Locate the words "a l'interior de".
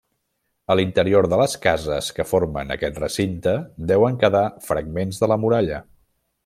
0.75-1.37